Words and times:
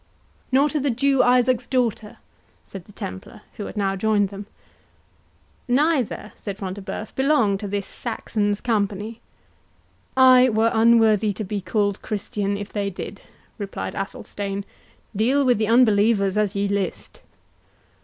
"Nor 0.51 0.67
to 0.69 0.79
the 0.79 0.89
Jew 0.89 1.21
Isaac's 1.21 1.67
daughter," 1.67 2.17
said 2.65 2.85
the 2.85 2.91
Templar, 2.91 3.41
who 3.57 3.67
had 3.67 3.77
now 3.77 3.95
joined 3.95 4.29
them. 4.29 4.47
"Neither," 5.67 6.33
said 6.37 6.57
Front 6.57 6.73
de 6.77 6.81
Bœuf, 6.81 7.13
"belong 7.13 7.55
to 7.59 7.67
this 7.67 7.85
Saxon's 7.85 8.61
company." 8.61 9.21
"I 10.17 10.49
were 10.49 10.71
unworthy 10.73 11.33
to 11.33 11.43
be 11.43 11.61
called 11.61 12.01
Christian, 12.01 12.57
if 12.57 12.73
they 12.73 12.89
did," 12.89 13.21
replied 13.59 13.93
Athelstane: 13.93 14.65
"deal 15.15 15.45
with 15.45 15.59
the 15.59 15.67
unbelievers 15.67 16.35
as 16.35 16.55
ye 16.55 16.67
list." 16.67 17.21